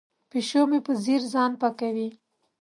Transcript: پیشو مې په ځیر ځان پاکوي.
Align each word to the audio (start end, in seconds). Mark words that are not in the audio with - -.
پیشو 0.29 0.61
مې 0.69 0.79
په 0.85 0.91
ځیر 1.03 1.21
ځان 1.33 1.51
پاکوي. 1.61 2.09